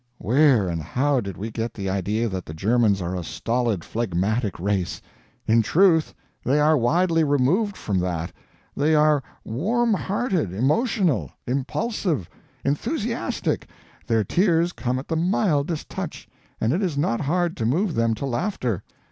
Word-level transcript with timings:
Where 0.17 0.67
and 0.67 0.81
how 0.81 1.19
did 1.19 1.37
we 1.37 1.51
get 1.51 1.75
the 1.75 1.87
idea 1.87 2.27
that 2.27 2.43
the 2.47 2.55
Germans 2.55 3.03
are 3.03 3.15
a 3.15 3.23
stolid, 3.23 3.83
phlegmatic 3.83 4.59
race? 4.59 4.99
In 5.45 5.61
truth, 5.61 6.15
they 6.43 6.59
are 6.59 6.75
widely 6.75 7.23
removed 7.23 7.77
from 7.77 7.99
that. 7.99 8.33
They 8.75 8.95
are 8.95 9.21
warm 9.45 9.93
hearted, 9.93 10.55
emotional, 10.55 11.29
impulsive, 11.45 12.27
enthusiastic, 12.65 13.69
their 14.07 14.23
tears 14.23 14.73
come 14.73 14.97
at 14.97 15.07
the 15.07 15.15
mildest 15.15 15.87
touch, 15.87 16.27
and 16.59 16.73
it 16.73 16.81
is 16.81 16.97
not 16.97 17.21
hard 17.21 17.55
to 17.57 17.65
move 17.67 17.93
them 17.93 18.15
to 18.15 18.25
laughter. 18.25 18.81